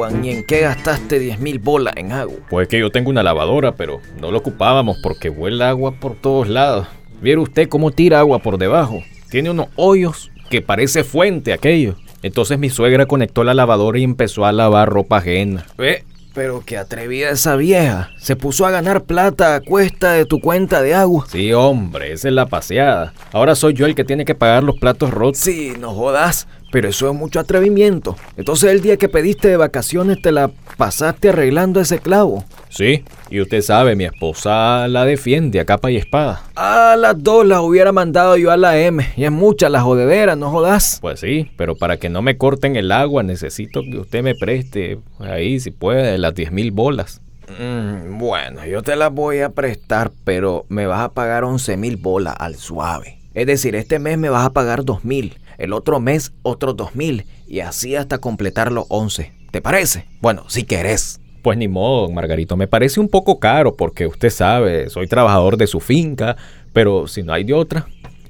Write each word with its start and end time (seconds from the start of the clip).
Juan, 0.00 0.24
¿y 0.24 0.30
en 0.30 0.44
qué 0.44 0.60
gastaste 0.60 1.18
10 1.18 1.40
mil 1.40 1.58
bolas 1.58 1.92
en 1.98 2.12
agua? 2.12 2.38
Pues 2.48 2.68
que 2.68 2.78
yo 2.78 2.88
tengo 2.88 3.10
una 3.10 3.22
lavadora, 3.22 3.74
pero 3.74 4.00
no 4.18 4.30
lo 4.30 4.38
ocupábamos 4.38 4.96
porque 5.02 5.28
vuela 5.28 5.68
agua 5.68 5.92
por 5.92 6.14
todos 6.14 6.48
lados. 6.48 6.86
¿Vieron 7.20 7.42
usted 7.42 7.68
cómo 7.68 7.90
tira 7.90 8.18
agua 8.20 8.38
por 8.38 8.56
debajo? 8.56 9.02
Tiene 9.28 9.50
unos 9.50 9.66
hoyos 9.76 10.30
que 10.48 10.62
parece 10.62 11.04
fuente 11.04 11.52
aquello. 11.52 11.96
Entonces 12.22 12.58
mi 12.58 12.70
suegra 12.70 13.04
conectó 13.04 13.44
la 13.44 13.52
lavadora 13.52 13.98
y 13.98 14.04
empezó 14.04 14.46
a 14.46 14.52
lavar 14.52 14.88
ropa 14.88 15.18
ajena. 15.18 15.66
¿Eh? 15.76 16.02
Pero 16.40 16.62
qué 16.64 16.78
atrevida 16.78 17.28
esa 17.28 17.54
vieja. 17.54 18.12
Se 18.16 18.34
puso 18.34 18.64
a 18.64 18.70
ganar 18.70 19.04
plata 19.04 19.54
a 19.54 19.60
cuesta 19.60 20.12
de 20.12 20.24
tu 20.24 20.40
cuenta 20.40 20.80
de 20.80 20.94
agua. 20.94 21.26
Sí, 21.30 21.52
hombre, 21.52 22.14
esa 22.14 22.28
es 22.28 22.34
la 22.34 22.46
paseada. 22.46 23.12
Ahora 23.30 23.54
soy 23.54 23.74
yo 23.74 23.84
el 23.84 23.94
que 23.94 24.04
tiene 24.06 24.24
que 24.24 24.34
pagar 24.34 24.62
los 24.62 24.78
platos 24.78 25.10
rotos. 25.10 25.38
Sí, 25.38 25.74
no 25.78 25.92
jodas. 25.92 26.48
Pero 26.72 26.88
eso 26.88 27.10
es 27.10 27.14
mucho 27.14 27.40
atrevimiento. 27.40 28.16
Entonces 28.38 28.70
el 28.70 28.80
día 28.80 28.96
que 28.96 29.10
pediste 29.10 29.48
de 29.48 29.58
vacaciones 29.58 30.22
te 30.22 30.32
la 30.32 30.50
pasaste 30.78 31.28
arreglando 31.28 31.78
ese 31.78 31.98
clavo. 31.98 32.46
Sí, 32.70 33.04
y 33.30 33.40
usted 33.40 33.62
sabe, 33.62 33.96
mi 33.96 34.04
esposa 34.04 34.86
la 34.86 35.04
defiende 35.04 35.58
a 35.58 35.64
capa 35.64 35.90
y 35.90 35.96
espada. 35.96 36.44
A 36.54 36.96
las 36.96 37.20
dos 37.22 37.44
las 37.44 37.60
hubiera 37.60 37.90
mandado 37.90 38.36
yo 38.36 38.52
a 38.52 38.56
la 38.56 38.78
M. 38.78 39.04
Y 39.16 39.24
es 39.24 39.32
mucha 39.32 39.68
la 39.68 39.80
jodedera, 39.82 40.36
no 40.36 40.50
jodas. 40.50 40.98
Pues 41.00 41.20
sí, 41.20 41.50
pero 41.56 41.74
para 41.74 41.96
que 41.96 42.08
no 42.08 42.22
me 42.22 42.38
corten 42.38 42.76
el 42.76 42.92
agua 42.92 43.24
necesito 43.24 43.82
que 43.82 43.98
usted 43.98 44.22
me 44.22 44.36
preste, 44.36 45.00
ahí 45.18 45.58
si 45.58 45.72
puede, 45.72 46.16
las 46.16 46.34
10 46.34 46.52
mil 46.52 46.70
bolas. 46.70 47.20
Mm, 47.58 48.18
bueno, 48.18 48.64
yo 48.64 48.82
te 48.82 48.94
las 48.94 49.12
voy 49.12 49.40
a 49.40 49.50
prestar, 49.50 50.12
pero 50.24 50.64
me 50.68 50.86
vas 50.86 51.00
a 51.00 51.12
pagar 51.12 51.42
11 51.42 51.76
mil 51.76 51.96
bolas 51.96 52.36
al 52.38 52.54
suave. 52.54 53.18
Es 53.34 53.46
decir, 53.46 53.74
este 53.74 53.98
mes 53.98 54.16
me 54.16 54.28
vas 54.28 54.46
a 54.46 54.52
pagar 54.52 54.84
2 54.84 55.04
mil, 55.04 55.38
el 55.58 55.72
otro 55.72 55.98
mes 55.98 56.32
otros 56.42 56.76
2 56.76 56.94
mil, 56.94 57.26
y 57.48 57.60
así 57.60 57.96
hasta 57.96 58.18
completar 58.18 58.70
los 58.70 58.86
11. 58.88 59.32
¿Te 59.50 59.60
parece? 59.60 60.06
Bueno, 60.20 60.44
si 60.48 60.62
querés. 60.62 61.19
Pues 61.42 61.56
ni 61.56 61.68
modo, 61.68 62.02
don 62.02 62.14
Margarito, 62.14 62.56
me 62.56 62.66
parece 62.66 63.00
un 63.00 63.08
poco 63.08 63.38
caro 63.38 63.74
porque 63.74 64.06
usted 64.06 64.30
sabe, 64.30 64.90
soy 64.90 65.06
trabajador 65.06 65.56
de 65.56 65.66
su 65.66 65.80
finca, 65.80 66.36
pero 66.72 67.06
si 67.06 67.22
no 67.22 67.32
hay 67.32 67.44
de 67.44 67.54
otra, 67.54 67.86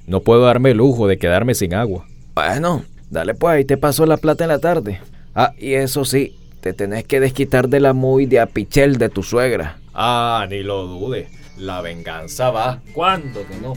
no 0.06 0.20
puedo 0.20 0.42
darme 0.42 0.70
el 0.70 0.78
lujo 0.78 1.08
de 1.08 1.18
quedarme 1.18 1.54
sin 1.54 1.74
agua. 1.74 2.06
Bueno, 2.34 2.84
dale 3.10 3.34
pues, 3.34 3.56
ahí 3.56 3.64
te 3.64 3.76
paso 3.76 4.06
la 4.06 4.16
plata 4.16 4.44
en 4.44 4.48
la 4.48 4.58
tarde. 4.58 5.00
Ah, 5.34 5.52
y 5.58 5.74
eso 5.74 6.04
sí, 6.04 6.36
te 6.60 6.72
tenés 6.72 7.04
que 7.04 7.20
desquitar 7.20 7.68
de 7.68 7.80
la 7.80 7.92
muy 7.92 8.26
de 8.26 8.40
apichel 8.40 8.96
de 8.96 9.08
tu 9.08 9.22
suegra. 9.22 9.78
Ah, 9.94 10.46
ni 10.48 10.62
lo 10.62 10.86
dude. 10.86 11.28
La 11.56 11.82
venganza 11.82 12.50
va. 12.50 12.80
¿Cuándo 12.94 13.40
que 13.46 13.56
no? 13.60 13.74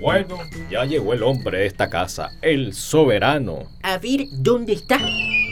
Bueno, 0.00 0.38
ya 0.70 0.84
llegó 0.84 1.12
el 1.12 1.22
hombre 1.22 1.58
de 1.58 1.66
esta 1.66 1.88
casa, 1.88 2.32
el 2.42 2.74
soberano. 2.74 3.70
A 3.82 3.98
ver, 3.98 4.26
¿dónde 4.32 4.72
está? 4.72 4.98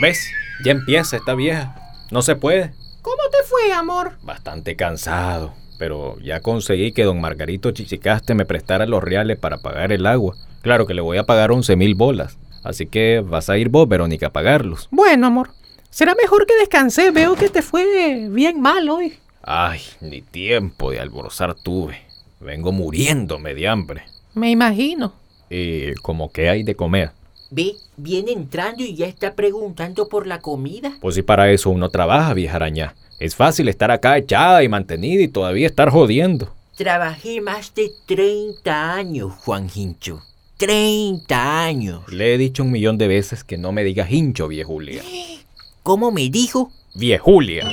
¿Ves? 0.03 0.21
Ya 0.65 0.73
empieza 0.73 1.17
esta 1.17 1.35
vieja. 1.35 1.77
No 2.11 2.21
se 2.21 2.35
puede. 2.37 2.73
¿Cómo 3.01 3.23
te 3.31 3.39
fue, 3.47 3.73
amor? 3.73 4.19
Bastante 4.23 4.77
cansado, 4.77 5.55
pero 5.79 6.19
ya 6.21 6.41
conseguí 6.41 6.93
que 6.93 7.05
don 7.05 7.21
Margarito 7.21 7.71
Chichicaste 7.71 8.35
me 8.35 8.45
prestara 8.45 8.87
los 8.87 9.03
reales 9.03 9.39
para 9.39 9.59
pagar 9.59 9.93
el 9.93 10.05
agua. 10.05 10.35
Claro 10.63 10.87
que 10.87 10.95
le 10.95 11.01
voy 11.01 11.19
a 11.19 11.25
pagar 11.25 11.53
11 11.53 11.77
mil 11.77 11.95
bolas. 11.95 12.37
Así 12.63 12.87
que 12.87 13.21
vas 13.21 13.49
a 13.49 13.57
ir 13.57 13.69
vos, 13.69 13.89
Verónica, 13.89 14.27
a 14.27 14.33
pagarlos. 14.33 14.89
Bueno, 14.91 15.29
amor. 15.29 15.51
Será 15.91 16.15
mejor 16.15 16.45
que 16.47 16.57
descansé. 16.57 17.11
Veo 17.13 17.37
que 17.37 17.49
te 17.49 17.63
fue 17.63 18.29
bien 18.31 18.61
mal 18.61 18.89
hoy. 18.89 19.17
Ay, 19.43 19.81
ni 20.01 20.23
tiempo 20.23 20.91
de 20.91 21.01
almorzar 21.01 21.55
tuve. 21.55 22.03
Vengo 22.41 22.73
muriéndome 22.73 23.55
de 23.55 23.69
hambre. 23.69 24.03
Me 24.35 24.51
imagino. 24.51 25.13
¿Y 25.49 25.95
como 25.97 26.31
que 26.31 26.49
hay 26.49 26.63
de 26.63 26.75
comer? 26.75 27.13
Ve, 27.51 27.75
viene 27.97 28.33
entrando 28.33 28.85
y 28.85 28.95
ya 28.95 29.07
está 29.07 29.35
preguntando 29.35 30.09
por 30.09 30.27
la 30.27 30.41
comida. 30.41 30.97
Pues 31.01 31.17
si 31.17 31.23
para 31.23 31.51
eso 31.51 31.71
uno 31.71 31.89
trabaja, 31.89 32.33
vieja 32.35 32.57
araña. 32.57 32.95
Es 33.19 33.35
fácil 33.35 33.69
estar 33.69 33.91
acá 33.91 34.17
echada 34.17 34.63
y 34.63 34.69
mantenida 34.69 35.23
y 35.23 35.29
todavía 35.29 35.67
estar 35.67 35.91
jodiendo. 35.91 36.55
Trabajé 36.77 37.41
más 37.41 37.75
de 37.75 37.91
30 38.07 38.95
años, 38.95 39.35
Juan 39.45 39.69
Hincho. 39.75 40.23
30 40.57 41.65
años. 41.65 42.11
Le 42.13 42.35
he 42.35 42.39
dicho 42.39 42.63
un 42.63 42.71
millón 42.71 42.99
de 42.99 43.09
veces 43.09 43.45
que 43.45 43.59
no 43.59 43.73
me 43.73 43.83
diga 43.83 44.07
hincho, 44.09 44.47
viejulia. 44.47 45.03
¿Cómo 45.83 46.11
me 46.13 46.29
dijo? 46.31 46.71
Viejulia. 46.95 47.67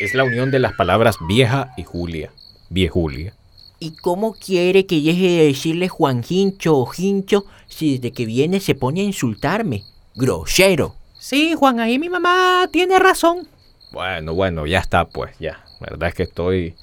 Es 0.00 0.14
la 0.14 0.22
unión 0.22 0.52
de 0.52 0.60
las 0.60 0.74
palabras 0.74 1.16
vieja 1.26 1.72
y 1.76 1.82
Julia. 1.82 2.30
Viejulia. 2.70 3.34
¿Y 3.80 3.96
cómo 3.96 4.32
quiere 4.34 4.86
que 4.86 5.00
deje 5.00 5.28
de 5.28 5.46
decirle 5.46 5.88
Juan 5.88 6.24
Hincho 6.28 6.76
o 6.76 6.90
Hincho 6.96 7.46
si 7.66 7.96
desde 7.96 8.12
que 8.12 8.24
viene 8.24 8.60
se 8.60 8.76
pone 8.76 9.00
a 9.00 9.04
insultarme? 9.04 9.82
Grosero. 10.14 10.94
Sí, 11.18 11.54
Juan, 11.56 11.80
ahí 11.80 11.98
mi 11.98 12.08
mamá 12.08 12.68
tiene 12.70 12.98
razón. 13.00 13.48
Bueno, 13.90 14.34
bueno, 14.34 14.66
ya 14.66 14.78
está, 14.78 15.04
pues, 15.04 15.36
ya. 15.40 15.64
La 15.80 15.88
verdad 15.90 16.10
es 16.10 16.14
que 16.14 16.22
estoy 16.24 16.76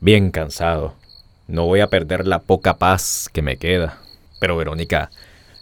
bien 0.00 0.30
cansado. 0.30 0.94
No 1.46 1.66
voy 1.66 1.80
a 1.80 1.88
perder 1.88 2.26
la 2.26 2.38
poca 2.38 2.78
paz 2.78 3.28
que 3.30 3.42
me 3.42 3.58
queda. 3.58 3.98
Pero, 4.38 4.56
Verónica, 4.56 5.10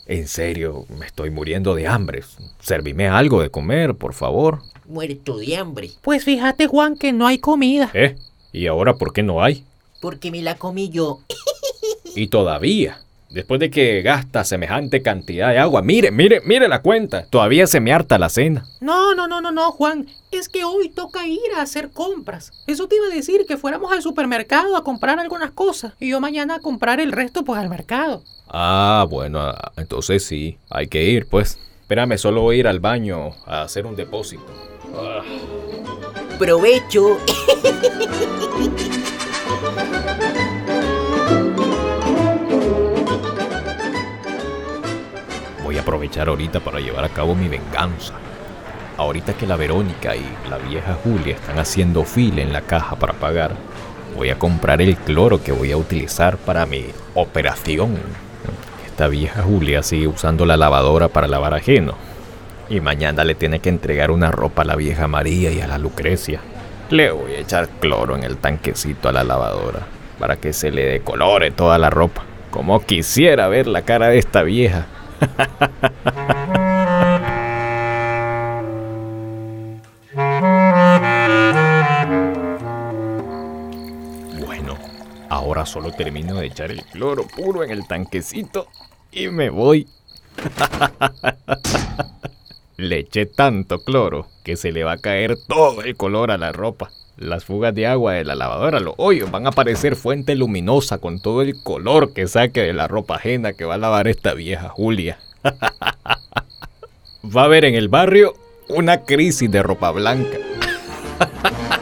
en 0.09 0.27
serio, 0.27 0.87
me 0.99 1.05
estoy 1.05 1.31
muriendo 1.31 1.75
de 1.75 1.87
hambre. 1.87 2.25
Servime 2.61 3.09
algo 3.09 3.43
de 3.43 3.51
comer, 3.51 3.95
por 3.95 4.15
favor. 4.15 4.63
Muerto 4.87 5.37
de 5.37 5.55
hambre. 5.57 5.91
Pues 6.01 6.25
fíjate, 6.25 6.67
Juan, 6.67 6.97
que 6.97 7.13
no 7.13 7.27
hay 7.27 7.39
comida. 7.39 7.91
¿Eh? 7.93 8.17
¿Y 8.51 8.67
ahora 8.67 8.95
por 8.95 9.13
qué 9.13 9.23
no 9.23 9.43
hay? 9.43 9.65
Porque 10.01 10.31
me 10.31 10.41
la 10.41 10.57
comí 10.57 10.89
yo. 10.89 11.21
Y 12.15 12.29
todavía, 12.29 13.03
después 13.29 13.61
de 13.61 13.71
que 13.71 14.01
gasta 14.01 14.45
semejante 14.45 15.03
cantidad 15.03 15.51
de 15.51 15.59
agua, 15.59 15.83
mire, 15.83 16.11
mire, 16.11 16.41
mire 16.45 16.69
la 16.69 16.81
cuenta, 16.81 17.27
todavía 17.27 17.67
se 17.67 17.81
me 17.81 17.93
harta 17.93 18.19
la 18.19 18.31
cena. 18.31 18.65
No, 18.81 19.15
no, 19.15 19.29
no, 19.29 19.43
no, 19.43 19.53
no, 19.53 19.73
Juan. 19.73 20.07
Es 20.31 20.49
que 20.49 20.65
hoy 20.65 20.89
toca 20.89 21.27
ir 21.27 21.39
a 21.57 21.63
hacer 21.63 21.91
compras. 21.91 22.53
Eso 22.67 22.89
te 22.89 22.97
iba 22.97 23.07
a 23.07 23.15
decir 23.15 23.45
que 23.47 23.59
fuéramos 23.59 23.93
al 23.93 24.03
supermercado 24.03 24.75
a 24.75 24.85
comprar 24.85 25.19
algunas 25.19 25.51
cosas. 25.51 25.93
Y 26.01 26.09
yo 26.09 26.21
mañana 26.21 26.57
a 26.57 26.61
comprar 26.61 26.99
el 26.99 27.13
resto, 27.13 27.45
pues 27.45 27.61
al 27.61 27.69
mercado. 27.69 28.23
Ah, 28.51 29.07
bueno, 29.09 29.41
ah, 29.41 29.73
entonces 29.77 30.25
sí, 30.25 30.59
hay 30.71 30.89
que 30.89 31.05
ir, 31.05 31.29
pues. 31.29 31.59
Espérame, 31.83 32.19
solo 32.19 32.43
voy 32.43 32.57
a 32.57 32.59
ir 32.61 32.69
al 32.69 32.81
baño 32.81 33.31
a 33.47 33.63
hacer 33.63 33.87
un 33.87 33.97
depósito. 33.97 34.45
Ah. 34.95 35.23
Provecho. 36.39 37.19
Voy 45.65 45.77
a 45.77 45.81
aprovechar 45.81 46.29
ahorita 46.29 46.61
para 46.61 46.81
llevar 46.81 47.05
a 47.05 47.09
cabo 47.11 47.35
mi 47.35 47.49
venganza. 47.49 48.15
Ahorita 48.97 49.35
que 49.35 49.47
la 49.47 49.57
Verónica 49.57 50.17
y 50.17 50.27
la 50.49 50.59
vieja 50.59 50.97
Julia 51.05 51.35
están 51.35 51.59
haciendo 51.59 52.05
fila 52.05 52.43
en 52.43 52.53
la 52.53 52.63
caja 52.63 52.97
para 52.97 53.13
pagar, 53.13 53.55
voy 54.17 54.31
a 54.31 54.39
comprar 54.39 54.81
el 54.81 54.97
cloro 54.97 55.43
que 55.43 55.53
voy 55.53 55.73
a 55.73 55.77
utilizar 55.77 56.37
para 56.39 56.67
mi 56.67 56.87
operación. 57.15 57.99
Esta 58.99 59.07
vieja 59.07 59.43
Julia 59.43 59.85
sigue 59.85 60.09
usando 60.09 60.45
la 60.45 60.57
lavadora 60.57 61.07
para 61.07 61.29
lavar 61.29 61.55
ajeno. 61.55 61.95
Y 62.69 62.81
mañana 62.81 63.23
le 63.23 63.37
tiene 63.37 63.61
que 63.61 63.69
entregar 63.69 64.11
una 64.11 64.33
ropa 64.33 64.63
a 64.63 64.65
la 64.65 64.75
vieja 64.75 65.07
María 65.07 65.53
y 65.53 65.61
a 65.61 65.69
la 65.69 65.79
Lucrecia. 65.79 66.41
Le 66.91 67.13
voy 67.13 67.35
a 67.35 67.39
echar 67.39 67.69
cloro 67.69 68.17
en 68.17 68.25
el 68.25 68.39
tanquecito 68.39 69.09
a 69.09 69.13
la 69.13 69.23
lavadora 69.23 69.87
para 70.19 70.35
que 70.35 70.53
se 70.53 70.73
le 70.73 70.85
decolore 70.85 71.53
toda 71.53 71.79
la 71.79 71.91
ropa. 71.91 72.25
Como 72.51 72.85
quisiera 72.85 73.47
ver 73.47 73.69
la 73.69 73.83
cara 73.83 74.09
de 74.09 74.19
esta 74.19 74.43
vieja. 74.43 74.87
Bueno, 84.45 84.77
ahora 85.29 85.67
solo 85.67 85.93
termino 85.93 86.37
de 86.37 86.47
echar 86.47 86.71
el 86.71 86.83
cloro 86.85 87.27
puro 87.27 87.65
en 87.65 87.71
el 87.71 87.87
tanquecito 87.87 88.67
y 89.13 89.29
me 89.29 89.51
voy. 89.51 89.87
Le 92.77 93.01
eché 93.01 93.27
tanto 93.27 93.81
cloro 93.81 94.29
que 94.45 94.57
se 94.57 94.71
le 94.71 94.85
va 94.85 94.93
a 94.93 94.99
caer 94.99 95.37
todo 95.49 95.83
el 95.83 95.97
color 95.97 96.31
a 96.31 96.39
la 96.39 96.53
ropa. 96.53 96.91
Las 97.17 97.45
fugas 97.45 97.75
de 97.75 97.89
agua 97.89 98.13
de 98.13 98.25
la 98.25 98.37
lavadora, 98.37 98.79
los 98.79 98.95
hoyos, 98.99 99.33
van 99.33 99.49
a 99.49 99.51
parecer 99.51 99.97
fuente 99.97 100.37
luminosa 100.37 100.99
con 100.99 101.21
todo 101.21 101.43
el 101.43 101.61
color 101.61 102.13
que 102.13 102.29
saque 102.29 102.63
de 102.63 102.73
la 102.73 102.87
ropa 102.87 103.17
ajena 103.17 103.55
que 103.55 103.65
va 103.65 103.75
a 103.75 103.79
lavar 103.79 104.07
esta 104.07 104.35
vieja 104.35 104.69
Julia. 104.69 105.19
Va 107.37 107.43
a 107.43 107.45
haber 107.45 107.65
en 107.65 107.75
el 107.75 107.89
barrio 107.89 108.35
una 108.69 109.03
crisis 109.03 109.51
de 109.51 109.63
ropa 109.63 109.91
blanca. 109.91 110.39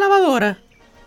lavadora? 0.00 0.58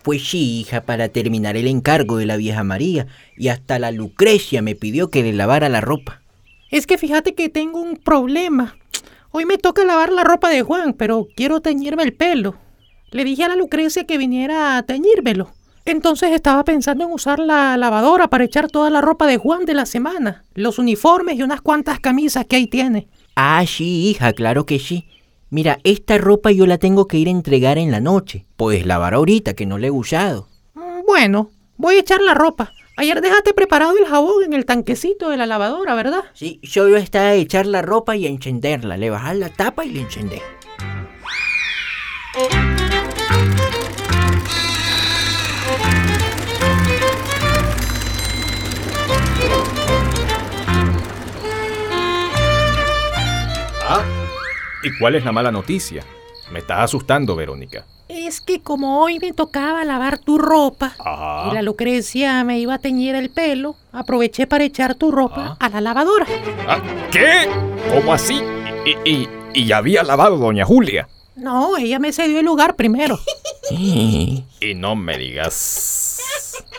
Pues 0.04 0.26
sí, 0.28 0.62
hija, 0.62 0.82
para 0.82 1.10
terminar 1.10 1.58
el 1.58 1.68
encargo 1.68 2.18
de 2.18 2.26
la 2.26 2.38
vieja 2.38 2.64
María. 2.64 3.08
Y 3.38 3.50
hasta 3.50 3.80
la 3.80 3.92
Lucrecia 3.92 4.62
me 4.62 4.76
pidió 4.76 5.10
que 5.10 5.24
le 5.24 5.34
lavara 5.34 5.68
la 5.68 5.82
ropa. 5.82 6.22
Es 6.72 6.88
que 6.88 6.98
fíjate 6.98 7.36
que 7.36 7.50
tengo 7.50 7.82
un 7.82 7.98
problema. 7.98 8.78
Hoy 9.32 9.46
me 9.46 9.58
toca 9.58 9.84
lavar 9.84 10.12
la 10.12 10.24
ropa 10.24 10.50
de 10.50 10.62
Juan, 10.62 10.94
pero 10.94 11.28
quiero 11.36 11.62
teñirme 11.62 12.04
el 12.04 12.14
pelo. 12.14 12.56
le 13.12 13.24
dije 13.24 13.44
a 13.44 13.48
la 13.48 13.56
Lucrecia 13.56 14.06
que 14.06 14.18
viniera 14.18 14.78
a 14.78 14.84
teñírmelo. 14.84 15.52
Entonces 15.86 16.32
estaba 16.32 16.64
pensando 16.64 17.04
en 17.04 17.12
usar 17.12 17.40
la 17.40 17.76
lavadora 17.78 18.28
para 18.28 18.46
echar 18.46 18.70
toda 18.70 18.90
la 18.90 19.02
ropa 19.02 19.28
de 19.28 19.38
Juan 19.38 19.66
de 19.66 19.74
la 19.74 19.86
semana, 19.86 20.46
los 20.56 20.80
uniformes 20.80 21.38
y 21.38 21.44
unas 21.44 21.62
cuantas 21.62 22.00
camisas 22.00 22.46
que 22.46 22.56
ahí 22.56 22.68
tiene. 22.68 23.08
Ah, 23.36 23.64
sí, 23.68 24.10
hija, 24.10 24.34
claro 24.34 24.66
que 24.66 24.80
sí. 24.80 25.06
Mira, 25.54 25.78
esta 25.84 26.18
ropa 26.18 26.50
yo 26.52 26.66
la 26.66 26.80
tengo 26.80 27.08
que 27.08 27.18
ir 27.20 27.28
a 27.28 27.32
entregar 27.32 27.78
en 27.78 27.92
la 27.92 28.00
noche. 28.00 28.48
Puedes 28.58 28.88
lavar 28.88 29.14
ahorita, 29.14 29.54
que 29.54 29.68
no 29.68 29.78
la 29.78 29.86
he 29.86 29.92
usado. 29.92 30.48
Mm, 30.74 31.06
Bueno, 31.06 31.52
voy 31.78 31.94
a 31.94 32.00
echar 32.00 32.22
la 32.24 32.34
ropa. 32.34 32.72
Ayer 32.98 33.22
dejaste 33.22 33.54
preparado 33.54 33.96
el 34.00 34.06
jabón 34.08 34.44
en 34.46 34.54
el 34.54 34.66
tanquecito 34.66 35.30
de 35.30 35.38
la 35.38 35.46
lavadora, 35.46 35.94
¿verdad? 35.94 36.24
Sí, 36.34 36.60
solo 36.64 36.98
está 36.98 37.28
a 37.28 37.34
echar 37.36 37.68
la 37.68 37.84
ropa 37.84 38.16
y 38.16 38.26
a 38.26 38.30
encenderla. 38.30 38.98
Le 38.98 39.12
bajas 39.12 39.38
la 39.38 39.50
tapa 39.50 39.86
y 39.86 39.90
le 39.92 40.02
encendés. 40.02 40.42
¿Y 54.84 54.98
cuál 54.98 55.16
es 55.16 55.26
la 55.26 55.32
mala 55.32 55.52
noticia? 55.52 56.04
Me 56.52 56.60
estás 56.60 56.80
asustando, 56.80 57.36
Verónica. 57.36 57.86
Es 58.10 58.42
que 58.42 58.62
como 58.62 59.02
hoy 59.02 59.18
me 59.20 59.32
tocaba 59.34 59.84
lavar 59.86 60.20
tu 60.20 60.38
ropa 60.38 60.94
Ajá. 61.00 61.50
y 61.50 61.54
la 61.54 61.62
Lucrecia 61.62 62.44
me 62.44 62.60
iba 62.60 62.76
a 62.76 62.80
teñir 62.80 63.16
el 63.16 63.30
pelo, 63.30 63.76
aproveché 63.92 64.46
para 64.46 64.66
echar 64.66 64.96
tu 64.96 65.10
ropa 65.10 65.58
a 65.60 65.70
la 65.70 65.82
lavadora. 65.82 66.28
Ah, 66.68 66.80
¿Qué? 67.12 67.50
¿Cómo 67.92 68.14
así? 68.14 68.42
¿Y, 69.06 69.28
y, 69.54 69.72
había 69.72 70.04
lavado 70.04 70.38
doña 70.38 70.66
Julia? 70.66 71.08
No, 71.36 71.78
ella 71.78 71.98
me 72.00 72.12
cedió 72.12 72.40
el 72.40 72.46
lugar 72.46 72.76
primero. 72.76 73.18
Y 73.72 74.76
no 74.76 74.96
me 74.96 75.18
digas... 75.18 76.20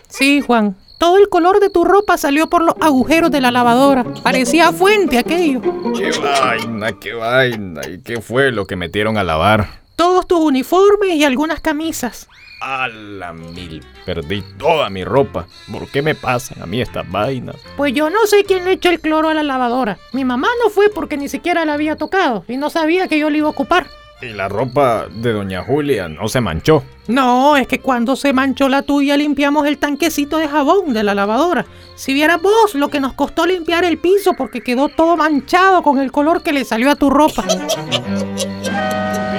Sí, 0.09 0.43
Juan. 0.43 0.77
Todo 1.05 1.19
el 1.19 1.29
color 1.29 1.61
de 1.61 1.69
tu 1.69 1.85
ropa 1.85 2.17
salió 2.17 2.49
por 2.49 2.63
los 2.63 2.77
agujeros 2.81 3.31
de 3.31 3.43
la 3.43 3.51
lavadora. 3.51 4.05
Parecía 4.23 4.73
fuente 4.73 5.19
aquello. 5.19 5.61
¡Qué 5.95 6.11
vaina, 6.19 6.93
qué 6.99 7.13
vaina! 7.13 7.83
¿Y 7.87 8.01
qué 8.01 8.23
fue 8.23 8.51
lo 8.51 8.67
que 8.67 8.75
metieron 8.75 9.19
a 9.19 9.23
lavar? 9.23 9.69
Todos 9.97 10.27
tus 10.27 10.39
uniformes 10.39 11.11
y 11.11 11.25
algunas 11.25 11.61
camisas. 11.61 12.27
A 12.63 12.89
la 12.89 13.35
mil. 13.35 13.85
Perdí 14.07 14.43
toda 14.57 14.89
mi 14.89 15.05
ropa. 15.05 15.47
¿Por 15.71 15.91
qué 15.91 16.01
me 16.01 16.15
pasan 16.15 16.63
a 16.63 16.67
mí 16.67 16.81
estas 16.81 17.07
vainas? 17.13 17.57
Pues 17.77 17.93
yo 17.93 18.09
no 18.09 18.25
sé 18.25 18.45
quién 18.45 18.65
le 18.65 18.73
echó 18.73 18.89
el 18.89 18.99
cloro 18.99 19.29
a 19.29 19.35
la 19.35 19.43
lavadora. 19.43 19.99
Mi 20.15 20.25
mamá 20.25 20.49
no 20.65 20.71
fue 20.71 20.89
porque 20.89 21.19
ni 21.19 21.29
siquiera 21.29 21.67
la 21.67 21.75
había 21.75 21.97
tocado 21.97 22.47
y 22.49 22.57
no 22.57 22.71
sabía 22.71 23.09
que 23.09 23.19
yo 23.19 23.29
le 23.29 23.37
iba 23.37 23.49
a 23.49 23.51
ocupar. 23.51 23.89
Y 24.25 24.33
la 24.33 24.49
ropa 24.49 25.07
de 25.11 25.33
doña 25.33 25.63
Julia 25.63 26.09
no 26.09 26.29
se 26.29 26.41
manchó. 26.41 26.83
No, 27.09 27.59
es 27.59 27.69
que 27.69 27.81
cuando 27.81 28.17
se 28.17 28.33
manchó 28.33 28.71
la 28.71 28.81
tuya 28.81 29.19
limpiamos 29.19 29.67
el 29.67 29.77
tanquecito 29.77 30.39
de 30.39 30.49
jabón 30.49 30.95
de 30.95 31.03
la 31.03 31.15
lavadora. 31.15 31.67
Si 31.95 32.15
vieras 32.15 32.41
vos 32.41 32.75
lo 32.75 32.89
que 32.89 33.01
nos 33.01 33.13
costó 33.13 33.45
limpiar 33.45 33.85
el 33.85 33.99
piso 33.99 34.33
porque 34.33 34.63
quedó 34.63 34.89
todo 34.89 35.19
manchado 35.19 35.83
con 35.83 35.99
el 35.99 36.11
color 36.11 36.43
que 36.43 36.55
le 36.55 36.65
salió 36.65 36.91
a 36.91 36.97
tu 36.97 37.11
ropa. 37.11 37.45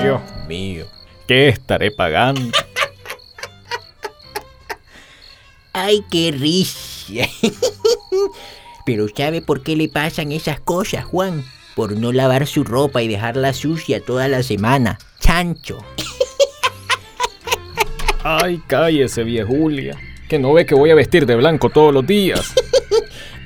Dios 0.04 0.22
mío. 0.48 0.86
¿Qué 1.28 1.50
estaré 1.50 1.90
pagando? 1.90 2.52
Ay, 5.74 6.04
qué 6.12 6.32
risa. 6.32 7.28
Pero 8.86 9.08
¿sabe 9.08 9.42
por 9.42 9.64
qué 9.64 9.76
le 9.76 9.90
pasan 9.90 10.32
esas 10.32 10.60
cosas, 10.60 11.06
Juan? 11.06 11.44
Por 11.76 11.98
no 11.98 12.12
lavar 12.12 12.48
su 12.48 12.64
ropa 12.64 13.02
y 13.04 13.08
dejarla 13.08 13.54
sucia 13.54 14.00
toda 14.00 14.28
la 14.28 14.44
semana. 14.44 14.98
Chancho. 15.20 15.80
Ay, 18.24 18.62
cállese, 18.66 19.24
vieja 19.24 19.48
Julia. 19.48 19.98
Que 20.30 20.40
no 20.40 20.54
ve 20.54 20.66
que 20.66 20.74
voy 20.74 20.90
a 20.90 20.96
vestir 20.96 21.26
de 21.26 21.36
blanco 21.36 21.70
todos 21.70 21.94
los 21.94 22.06
días. 22.06 22.54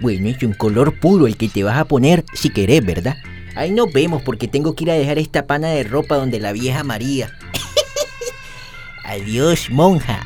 Bueno, 0.01 0.29
es 0.29 0.41
un 0.43 0.53
color 0.53 0.97
puro 0.97 1.27
el 1.27 1.35
que 1.35 1.49
te 1.49 1.61
vas 1.61 1.77
a 1.77 1.83
poner 1.83 2.23
si 2.33 2.49
querés, 2.51 2.85
¿verdad? 2.85 3.17
Ahí 3.55 3.71
nos 3.71 3.91
vemos 3.91 4.21
porque 4.21 4.47
tengo 4.47 4.73
que 4.73 4.85
ir 4.85 4.91
a 4.91 4.93
dejar 4.93 5.19
esta 5.19 5.45
pana 5.45 5.67
de 5.71 5.83
ropa 5.83 6.15
donde 6.15 6.39
la 6.39 6.53
vieja 6.53 6.85
María. 6.85 7.37
Adiós, 9.03 9.69
monja. 9.69 10.23